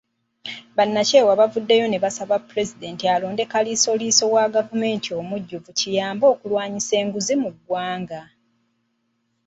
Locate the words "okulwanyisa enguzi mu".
6.33-7.49